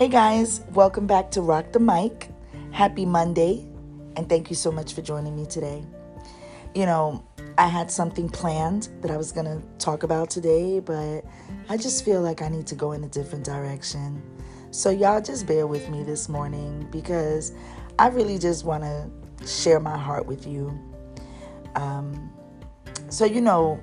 [0.00, 2.30] Hey guys, welcome back to Rock the Mic.
[2.70, 3.68] Happy Monday,
[4.16, 5.84] and thank you so much for joining me today.
[6.74, 7.22] You know,
[7.58, 11.26] I had something planned that I was going to talk about today, but
[11.68, 14.22] I just feel like I need to go in a different direction.
[14.70, 17.52] So, y'all just bear with me this morning because
[17.98, 20.80] I really just want to share my heart with you.
[21.74, 22.32] Um,
[23.10, 23.78] so, you know,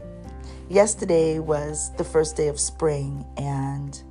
[0.67, 4.01] yesterday was the first day of spring, and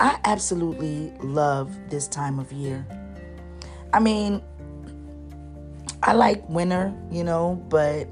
[0.00, 2.86] I absolutely love this time of year.
[3.92, 4.42] I mean,
[6.02, 8.08] I like winter, you know, but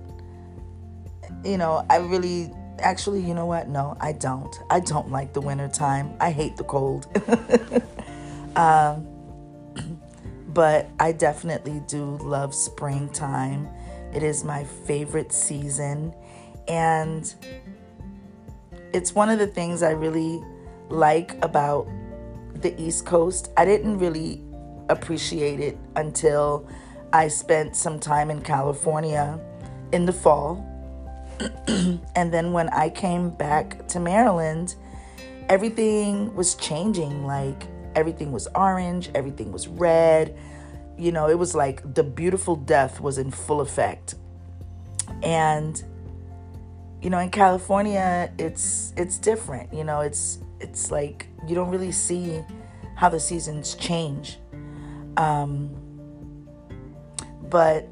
[1.45, 3.68] you know, I really actually, you know what?
[3.68, 4.54] No, I don't.
[4.70, 6.14] I don't like the winter time.
[6.20, 7.06] I hate the cold.
[8.56, 9.06] um,
[10.48, 13.68] but I definitely do love springtime.
[14.12, 16.14] It is my favorite season.
[16.66, 17.32] And
[18.92, 20.43] it's one of the things I really
[20.88, 21.88] like about
[22.54, 23.51] the East Coast.
[23.56, 24.42] I didn't really
[24.88, 26.66] appreciate it until
[27.12, 29.40] I spent some time in California
[29.93, 30.65] in the fall
[31.68, 34.74] and then when I came back to Maryland,
[35.48, 37.26] everything was changing.
[37.26, 40.37] Like everything was orange, everything was red.
[40.98, 44.15] You know, it was like the beautiful death was in full effect.
[45.23, 45.82] And
[47.02, 49.73] you know, in California, it's it's different.
[49.74, 52.43] You know, it's it's like you don't really see
[52.95, 54.38] how the seasons change.
[55.16, 55.71] Um,
[57.49, 57.88] but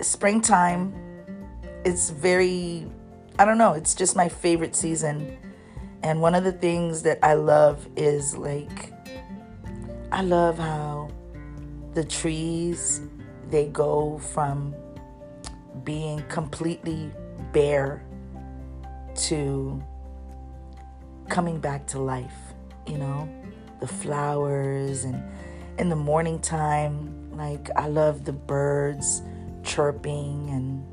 [0.00, 0.94] springtime
[1.84, 2.86] it's very
[3.38, 5.38] I don't know, it's just my favorite season.
[6.02, 8.92] And one of the things that I love is like
[10.10, 11.10] I love how
[11.94, 13.02] the trees
[13.50, 14.74] they go from
[15.84, 17.10] being completely
[17.52, 18.04] bare
[19.14, 19.82] to
[21.28, 22.54] coming back to life,
[22.86, 23.28] you know,
[23.80, 25.22] the flowers and
[25.78, 29.22] in the morning time, like I love the birds
[29.62, 30.84] chirping and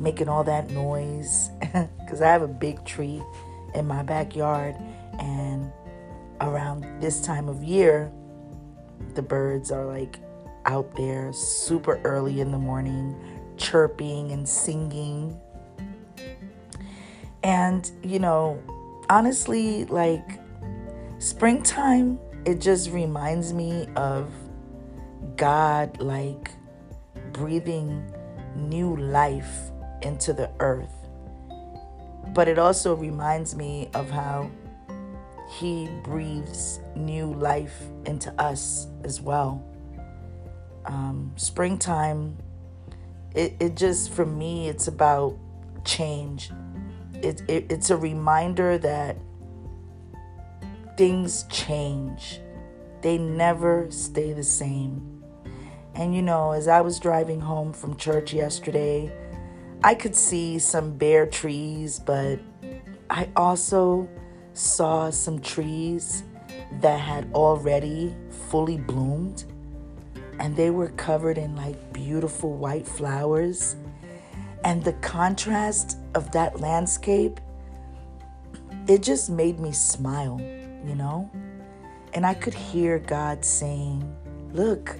[0.00, 3.22] making all that noise because I have a big tree
[3.74, 4.74] in my backyard,
[5.18, 5.70] and
[6.40, 8.10] around this time of year,
[9.14, 10.18] the birds are like
[10.64, 13.16] out there super early in the morning,
[13.56, 15.38] chirping and singing.
[17.42, 18.60] And, you know,
[19.10, 20.40] honestly, like
[21.18, 24.32] springtime, it just reminds me of
[25.36, 26.50] God, like
[27.32, 28.12] breathing
[28.56, 29.70] new life
[30.02, 30.92] into the earth.
[32.34, 34.50] But it also reminds me of how
[35.58, 39.64] He breathes new life into us as well.
[40.84, 42.36] Um, springtime,
[43.34, 45.36] it, it just, for me, it's about
[45.84, 46.50] change.
[47.22, 49.16] It, it, it's a reminder that
[50.96, 52.40] things change,
[53.02, 55.22] they never stay the same.
[55.94, 59.12] And you know, as I was driving home from church yesterday,
[59.82, 62.40] I could see some bare trees, but
[63.10, 64.08] I also
[64.52, 66.24] saw some trees
[66.80, 68.14] that had already
[68.48, 69.44] fully bloomed
[70.40, 73.76] and they were covered in like beautiful white flowers.
[74.64, 77.40] And the contrast of that landscape,
[78.86, 80.40] it just made me smile,
[80.84, 81.30] you know?
[82.14, 84.14] And I could hear God saying,
[84.52, 84.98] Look,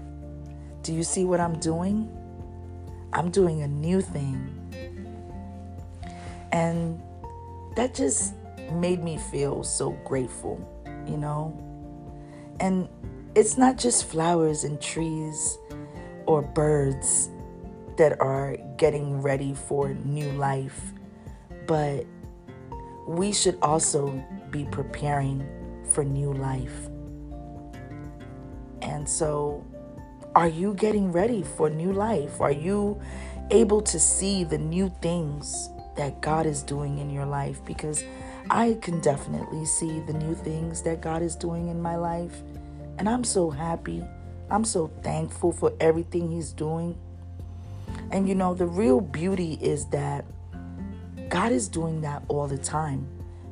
[0.82, 2.14] do you see what I'm doing?
[3.12, 4.54] I'm doing a new thing.
[6.52, 7.00] And
[7.76, 8.34] that just
[8.72, 10.60] made me feel so grateful,
[11.06, 11.56] you know?
[12.60, 12.88] And
[13.34, 15.58] it's not just flowers and trees
[16.26, 17.30] or birds
[17.98, 20.92] that are getting ready for new life,
[21.66, 22.06] but
[23.06, 25.46] we should also be preparing
[25.92, 26.88] for new life.
[28.82, 29.64] And so,
[30.34, 32.40] are you getting ready for new life?
[32.40, 33.00] Are you
[33.50, 38.04] able to see the new things that God is doing in your life because
[38.50, 42.40] I can definitely see the new things that God is doing in my life.
[42.98, 44.04] And I'm so happy.
[44.50, 46.98] I'm so thankful for everything He's doing.
[48.10, 50.24] And you know, the real beauty is that
[51.28, 53.06] God is doing that all the time,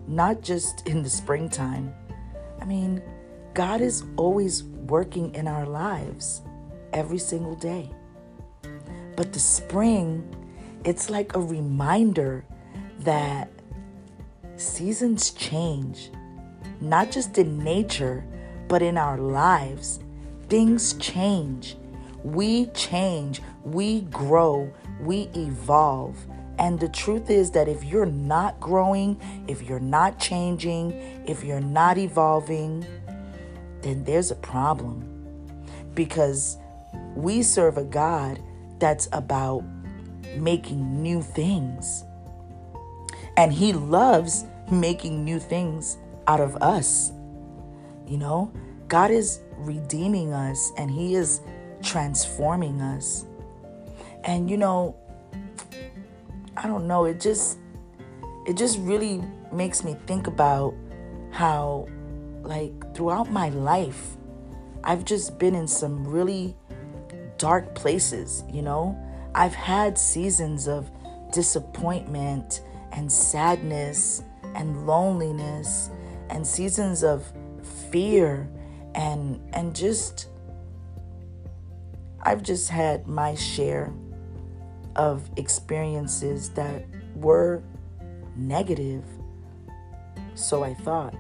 [0.07, 1.95] not just in the springtime.
[2.61, 3.03] I mean,
[3.55, 6.43] God is always working in our lives
[6.93, 7.91] every single day.
[9.15, 10.37] But the spring
[10.87, 12.45] it's like a reminder
[13.01, 13.51] that
[14.55, 16.13] seasons change,
[16.81, 18.25] not just in nature,
[18.69, 19.99] but in our lives.
[20.49, 21.77] Things change.
[22.23, 26.17] We change, we grow, we evolve.
[26.59, 30.93] And the truth is that if you're not growing, if you're not changing,
[31.27, 32.87] if you're not evolving,
[33.83, 35.05] then there's a problem.
[35.95, 36.59] Because
[37.17, 38.41] we serve a God
[38.79, 39.65] that's about
[40.37, 42.05] making new things.
[43.37, 45.99] And He loves making new things
[46.29, 47.11] out of us.
[48.07, 48.53] You know,
[48.87, 51.41] God is redeeming us and He is
[51.83, 53.27] transforming us.
[54.27, 54.97] And you know,
[56.57, 57.59] I don't know, it just
[58.45, 60.75] it just really makes me think about
[61.31, 61.87] how
[62.43, 64.17] like throughout my life
[64.83, 66.57] I've just been in some really
[67.39, 68.99] dark places, you know?
[69.35, 70.91] I've had seasons of
[71.33, 72.63] disappointment
[72.93, 74.23] and sadness
[74.55, 75.91] and loneliness
[76.31, 77.33] and seasons of
[77.91, 78.49] fear
[78.95, 80.29] and and just
[82.23, 83.93] I've just had my share
[84.97, 86.85] of experiences that
[87.15, 87.63] were
[88.37, 89.05] negative.
[90.35, 91.15] So I thought.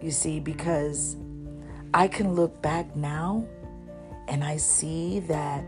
[0.00, 1.16] You see, because
[1.94, 3.46] I can look back now
[4.26, 5.64] and I see that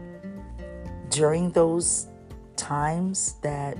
[1.11, 2.08] during those
[2.56, 3.76] times that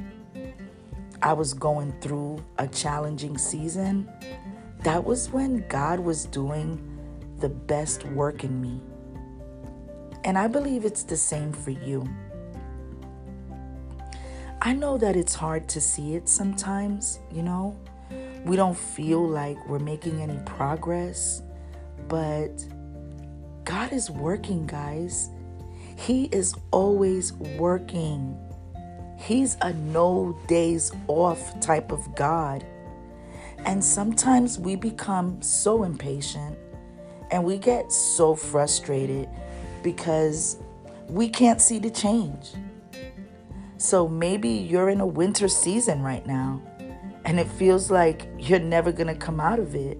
[1.23, 4.09] I was going through a challenging season,
[4.83, 6.79] that was when God was doing
[7.39, 8.81] the best work in me.
[10.25, 12.07] And I believe it's the same for you.
[14.67, 17.77] I know that it's hard to see it sometimes, you know.
[18.47, 21.43] We don't feel like we're making any progress,
[22.09, 22.65] but
[23.65, 25.29] God is working, guys.
[25.99, 28.39] He is always working.
[29.19, 32.65] He's a no days off type of God.
[33.67, 36.57] And sometimes we become so impatient
[37.31, 39.29] and we get so frustrated
[39.83, 40.57] because
[41.07, 42.53] we can't see the change.
[43.77, 46.63] So maybe you're in a winter season right now
[47.25, 49.99] and it feels like you're never going to come out of it.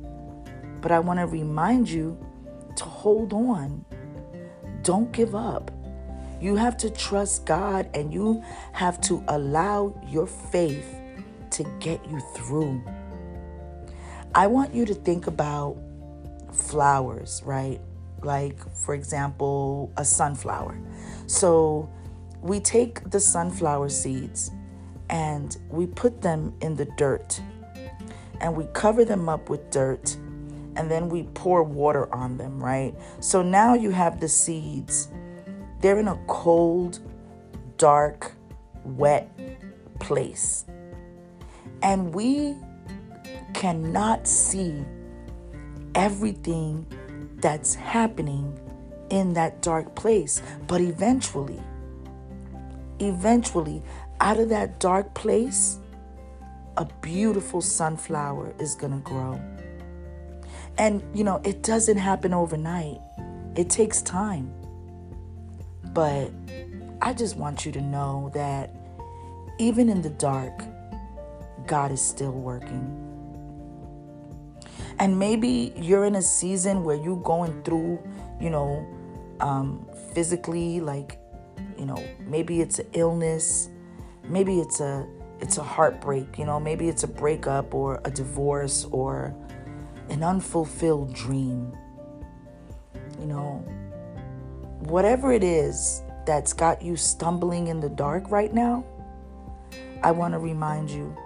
[0.81, 2.19] But I want to remind you
[2.77, 3.85] to hold on.
[4.83, 5.71] Don't give up.
[6.41, 8.43] You have to trust God and you
[8.73, 10.95] have to allow your faith
[11.53, 12.83] to get you through.
[14.35, 15.79] I want you to think about
[16.53, 17.81] flowers, right?
[18.23, 20.79] Like, for example, a sunflower.
[21.27, 21.89] So,
[22.45, 24.51] we take the sunflower seeds
[25.09, 27.41] and we put them in the dirt
[28.43, 30.15] and we cover them up with dirt
[30.77, 32.95] and then we pour water on them, right?
[33.21, 35.09] So now you have the seeds.
[35.81, 36.99] They're in a cold,
[37.79, 38.33] dark,
[38.85, 39.31] wet
[39.99, 40.67] place.
[41.83, 42.57] And we
[43.55, 44.85] cannot see
[45.95, 46.85] everything
[47.37, 48.61] that's happening
[49.09, 50.43] in that dark place.
[50.67, 51.63] But eventually,
[53.01, 53.83] eventually,
[54.21, 55.79] out of that dark place,
[56.77, 59.41] a beautiful sunflower is going to grow.
[60.79, 63.01] And, you know, it doesn't happen overnight,
[63.57, 64.53] it takes time.
[65.93, 66.33] But
[67.01, 68.75] I just want you to know that
[69.59, 70.65] even in the dark,
[71.67, 73.01] God is still working.
[74.99, 78.03] And maybe you're in a season where you're going through,
[78.41, 78.87] you know,
[79.41, 81.19] um, physically, like
[81.79, 83.69] you know maybe it's an illness
[84.29, 85.07] maybe it's a
[85.41, 89.35] it's a heartbreak you know maybe it's a breakup or a divorce or
[90.11, 91.75] an unfulfilled dream.
[93.19, 93.65] You know
[94.81, 98.85] whatever it is that's got you stumbling in the dark right now
[100.03, 101.17] i want to remind you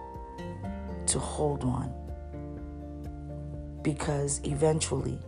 [1.08, 1.92] to hold on.
[3.82, 5.18] Because eventually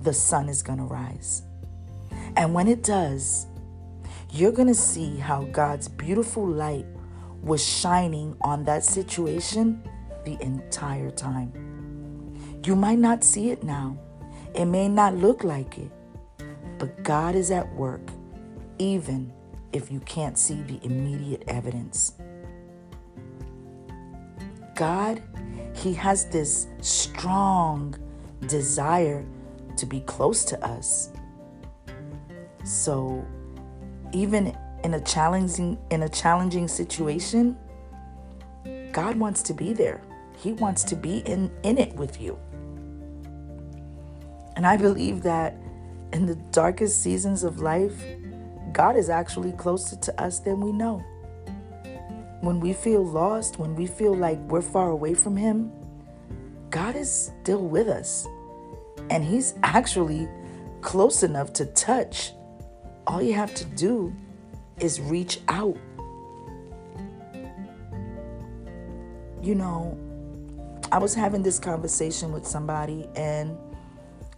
[0.00, 1.42] the sun is going to rise.
[2.36, 3.46] And when it does
[4.34, 6.86] you're going to see how God's beautiful light
[7.42, 9.86] was shining on that situation
[10.24, 11.52] the entire time.
[12.64, 13.98] You might not see it now,
[14.54, 15.90] it may not look like it,
[16.78, 18.08] but God is at work,
[18.78, 19.30] even
[19.74, 22.14] if you can't see the immediate evidence.
[24.74, 25.22] God,
[25.74, 27.94] He has this strong
[28.46, 29.26] desire
[29.76, 31.10] to be close to us.
[32.64, 33.26] So
[34.12, 37.56] even in a challenging in a challenging situation,
[38.92, 40.02] God wants to be there.
[40.36, 42.38] He wants to be in, in it with you.
[44.56, 45.56] And I believe that
[46.12, 48.04] in the darkest seasons of life,
[48.72, 50.98] God is actually closer to us than we know.
[52.40, 55.70] When we feel lost, when we feel like we're far away from Him,
[56.70, 58.26] God is still with us.
[59.10, 60.28] And He's actually
[60.80, 62.32] close enough to touch
[63.06, 64.14] all you have to do
[64.78, 65.76] is reach out.
[69.42, 69.98] You know,
[70.92, 73.56] I was having this conversation with somebody, and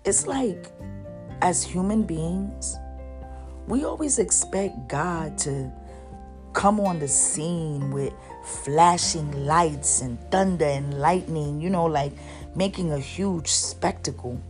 [0.05, 0.71] it's like
[1.43, 2.77] as human beings,
[3.67, 5.71] we always expect God to
[6.53, 8.13] come on the scene with
[8.45, 12.13] flashing lights and thunder and lightning, you know, like
[12.55, 14.41] making a huge spectacle.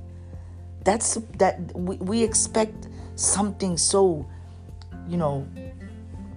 [0.84, 4.26] That's that we, we expect something so,
[5.08, 5.46] you know,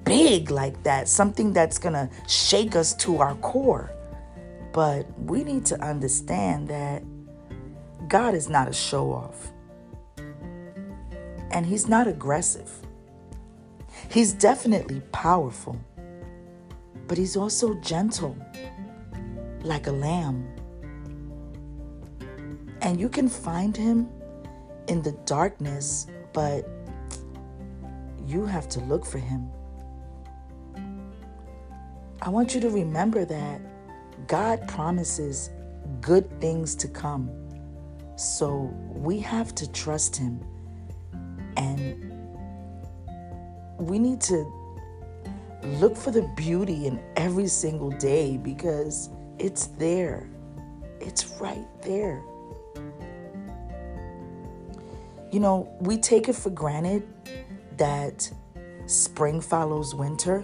[0.04, 3.92] big like that, something that's gonna shake us to our core.
[4.72, 7.04] But we need to understand that
[8.08, 9.52] God is not a show off.
[11.52, 12.72] And He's not aggressive.
[14.10, 15.78] He's definitely powerful,
[17.08, 18.38] but He's also gentle,
[19.64, 20.48] like a lamb.
[22.82, 24.08] And you can find Him
[24.88, 26.08] in the darkness,
[26.38, 26.70] but
[28.28, 29.50] you have to look for Him.
[32.22, 33.60] I want you to remember that
[34.28, 35.50] God promises
[36.00, 37.32] good things to come.
[38.18, 40.40] So we have to trust Him.
[41.58, 42.06] And
[43.80, 44.46] we need to
[45.64, 50.30] look for the beauty in every single day because it's there.
[51.00, 52.22] It's right there.
[55.32, 57.08] You know, we take it for granted
[57.78, 58.30] that
[58.86, 60.44] spring follows winter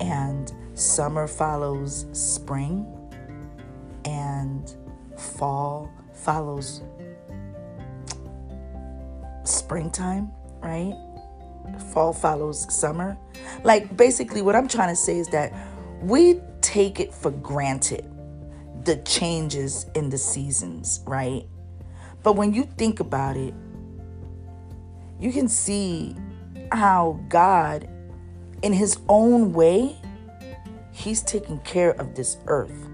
[0.00, 2.86] and summer follows spring
[4.04, 4.74] and
[5.16, 6.82] fall follows
[9.44, 10.94] springtime, right?
[11.92, 13.16] Fall follows summer.
[13.62, 15.52] Like basically what I'm trying to say is that
[16.00, 18.06] we take it for granted
[18.84, 21.44] the changes in the seasons, right?
[22.22, 23.54] But when you think about it,
[25.18, 26.16] you can see
[26.72, 27.88] how God
[28.62, 29.96] in his own way,
[30.92, 32.88] he's taking care of this earth.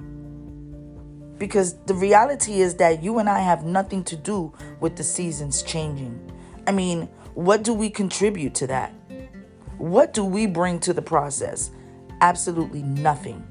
[1.38, 5.62] Because the reality is that you and I have nothing to do with the seasons
[5.62, 6.32] changing.
[6.66, 8.92] I mean, what do we contribute to that?
[9.76, 11.70] What do we bring to the process?
[12.22, 13.44] Absolutely nothing.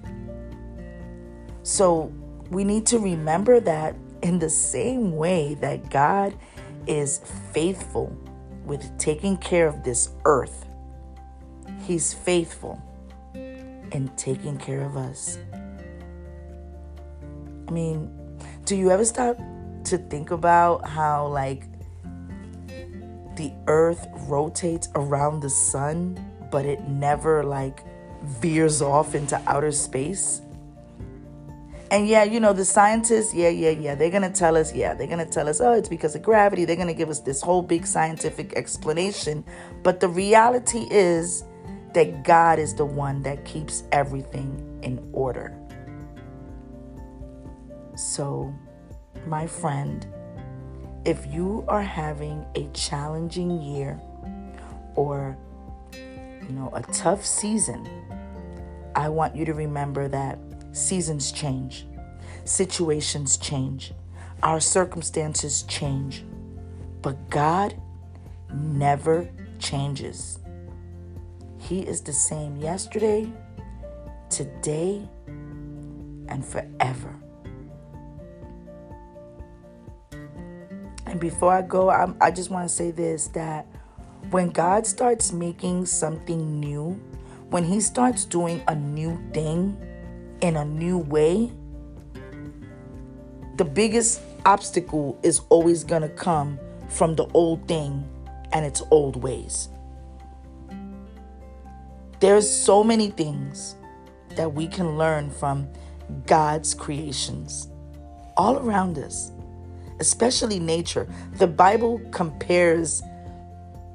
[1.62, 2.12] So
[2.50, 6.36] we need to remember that in the same way that God
[6.88, 7.20] is
[7.52, 8.16] faithful
[8.66, 10.66] with taking care of this earth,
[11.82, 12.82] He's faithful
[13.34, 15.38] in taking care of us.
[17.68, 18.12] I mean,
[18.66, 19.38] do you ever stop
[19.86, 21.66] to think about how, like,
[23.36, 26.18] the earth rotates around the sun,
[26.52, 27.84] but it never, like,
[28.24, 30.42] veers off into outer space?
[31.92, 34.94] And yeah, you know, the scientists, yeah, yeah, yeah, they're going to tell us, yeah,
[34.94, 36.66] they're going to tell us, oh, it's because of gravity.
[36.66, 39.46] They're going to give us this whole big scientific explanation.
[39.84, 41.44] But the reality is,
[41.96, 45.58] that God is the one that keeps everything in order.
[47.96, 48.54] So,
[49.26, 50.06] my friend,
[51.06, 53.98] if you are having a challenging year
[54.96, 55.38] or
[55.94, 57.88] you know, a tough season,
[58.94, 60.38] I want you to remember that
[60.76, 61.88] seasons change,
[62.44, 63.94] situations change,
[64.44, 66.24] our circumstances change,
[67.02, 67.80] but God
[68.54, 70.40] never changes.
[71.60, 73.32] He is the same yesterday,
[74.30, 75.08] today,
[76.28, 77.16] and forever.
[81.06, 83.66] And before I go, I'm, i just want to say this that
[84.30, 87.00] when God starts making something new,
[87.50, 89.78] when He starts doing a new thing
[90.46, 91.52] in a new way,
[93.58, 98.08] the biggest obstacle is always going to come from the old thing
[98.52, 99.70] and its old ways.
[102.20, 103.76] There's so many things
[104.36, 105.68] that we can learn from
[106.28, 107.68] God's creations
[108.38, 109.32] all around us,
[110.00, 111.08] especially nature.
[111.40, 113.02] The Bible compares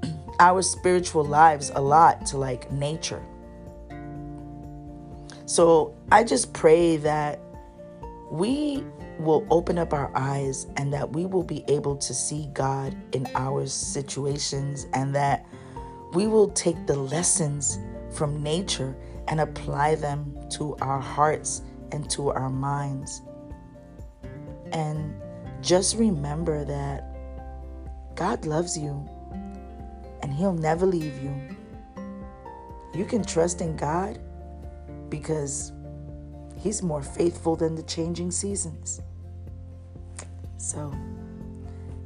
[0.40, 3.23] our spiritual lives a lot to like nature.
[5.50, 7.40] So I just pray that
[8.30, 8.85] we
[9.19, 13.26] will open up our eyes and that we will be able to see God in
[13.35, 15.45] our situations and that
[16.12, 17.80] we will take the lessons
[18.12, 23.23] from nature and apply them to our hearts and to our minds.
[24.71, 25.21] And
[25.62, 27.16] just remember that
[28.14, 29.04] God loves you
[30.23, 31.35] and He'll never leave you.
[32.95, 34.21] You can trust in God
[35.11, 35.73] because
[36.61, 39.00] He's more faithful than the changing seasons.
[40.59, 40.95] So,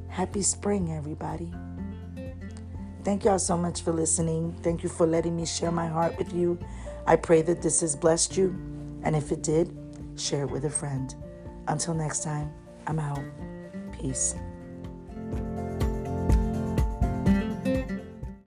[0.07, 1.51] happy spring, everybody.
[3.03, 4.53] Thank y'all so much for listening.
[4.63, 6.57] Thank you for letting me share my heart with you.
[7.05, 8.47] I pray that this has blessed you.
[9.03, 9.77] And if it did,
[10.15, 11.13] share it with a friend.
[11.67, 12.51] Until next time,
[12.87, 13.21] I'm out.
[13.91, 14.35] Peace.